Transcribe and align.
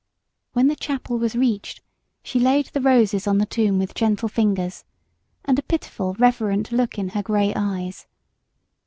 When 0.53 0.67
the 0.67 0.75
chapel 0.75 1.19
was 1.19 1.35
reached, 1.35 1.83
she 2.23 2.39
laid 2.39 2.65
the 2.73 2.81
roses 2.81 3.27
on 3.27 3.37
the 3.37 3.45
tomb 3.45 3.77
with 3.77 3.93
gentle 3.93 4.29
fingers, 4.29 4.83
and 5.45 5.59
a 5.59 5.61
pitiful, 5.61 6.15
reverent 6.15 6.71
look 6.71 6.97
in 6.97 7.09
her 7.09 7.21
gray 7.21 7.53
eyes. 7.55 8.07